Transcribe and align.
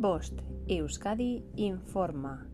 Bost 0.00 0.40
Euskadi 0.66 1.44
informa. 1.56 2.48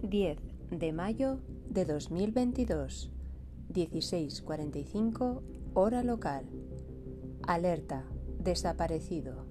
10 0.00 0.38
de 0.70 0.92
mayo 0.94 1.40
de 1.68 1.84
2022 1.84 3.10
16.45 3.68 5.42
hora 5.74 6.02
local. 6.02 6.46
Alerta 7.46 8.06
Desaparecido. 8.38 9.44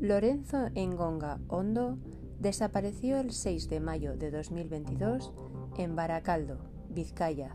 Lorenzo 0.00 0.70
Engonga 0.74 1.40
Hondo 1.48 1.98
desapareció 2.40 3.18
el 3.20 3.32
6 3.32 3.68
de 3.68 3.80
mayo 3.80 4.16
de 4.16 4.30
2022 4.30 5.34
en 5.76 5.94
Baracaldo, 5.94 6.56
Vizcaya. 6.88 7.54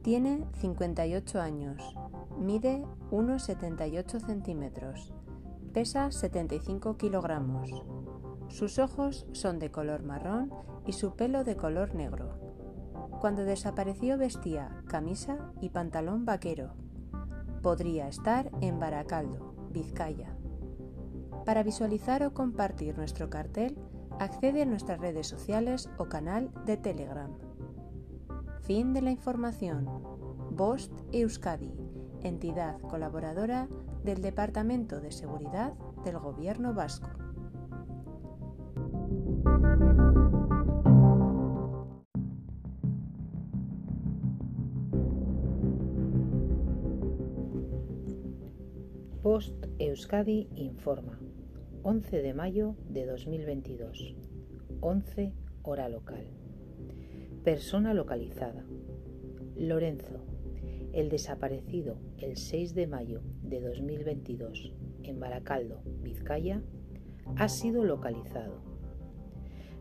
Tiene 0.00 0.46
58 0.62 1.42
años, 1.42 1.94
mide 2.38 2.86
1,78 3.10 4.18
centímetros 4.24 5.12
Pesa 5.72 6.10
75 6.10 6.98
kilogramos. 6.98 7.70
Sus 8.48 8.78
ojos 8.78 9.26
son 9.32 9.58
de 9.58 9.70
color 9.70 10.02
marrón 10.02 10.52
y 10.86 10.92
su 10.92 11.16
pelo 11.16 11.44
de 11.44 11.56
color 11.56 11.94
negro. 11.94 12.38
Cuando 13.22 13.44
desapareció 13.44 14.18
vestía 14.18 14.82
camisa 14.86 15.50
y 15.62 15.70
pantalón 15.70 16.26
vaquero. 16.26 16.74
Podría 17.62 18.06
estar 18.06 18.50
en 18.60 18.78
Baracaldo, 18.78 19.54
Vizcaya. 19.70 20.36
Para 21.46 21.62
visualizar 21.62 22.22
o 22.22 22.34
compartir 22.34 22.98
nuestro 22.98 23.30
cartel, 23.30 23.78
accede 24.18 24.62
a 24.62 24.66
nuestras 24.66 25.00
redes 25.00 25.26
sociales 25.26 25.88
o 25.96 26.04
canal 26.04 26.50
de 26.66 26.76
Telegram. 26.76 27.30
Fin 28.60 28.92
de 28.92 29.00
la 29.00 29.10
información. 29.10 29.88
Bost 30.50 30.92
Euskadi, 31.12 31.72
entidad 32.20 32.78
colaboradora 32.82 33.68
del 34.04 34.20
Departamento 34.20 35.00
de 35.00 35.12
Seguridad 35.12 35.74
del 36.04 36.18
Gobierno 36.18 36.74
Vasco. 36.74 37.10
Post 49.22 49.66
Euskadi 49.78 50.48
informa. 50.56 51.18
11 51.84 52.22
de 52.22 52.34
mayo 52.34 52.76
de 52.88 53.06
2022. 53.06 54.16
11 54.80 55.32
hora 55.62 55.88
local. 55.88 56.26
Persona 57.44 57.94
localizada. 57.94 58.64
Lorenzo, 59.56 60.24
el 60.92 61.08
desaparecido 61.08 61.96
el 62.18 62.36
6 62.36 62.74
de 62.74 62.86
mayo 62.86 63.22
de 63.42 63.60
2022 63.60 64.72
en 65.02 65.20
Baracaldo, 65.20 65.80
Vizcaya, 66.02 66.62
ha 67.36 67.48
sido 67.48 67.84
localizado. 67.84 68.60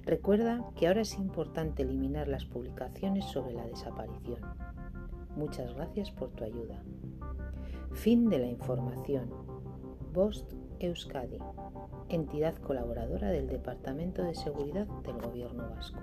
Recuerda 0.03 0.65
que 0.75 0.87
ahora 0.87 1.01
es 1.01 1.17
importante 1.17 1.83
eliminar 1.83 2.27
las 2.27 2.45
publicaciones 2.45 3.25
sobre 3.25 3.53
la 3.53 3.67
desaparición. 3.67 4.39
Muchas 5.35 5.73
gracias 5.75 6.11
por 6.11 6.31
tu 6.31 6.43
ayuda. 6.43 6.83
Fin 7.93 8.29
de 8.29 8.39
la 8.39 8.47
información. 8.47 9.29
Bost 10.13 10.53
Euskadi, 10.79 11.37
entidad 12.09 12.55
colaboradora 12.55 13.29
del 13.29 13.47
Departamento 13.47 14.23
de 14.23 14.33
Seguridad 14.33 14.87
del 15.03 15.21
Gobierno 15.21 15.69
Vasco. 15.69 16.01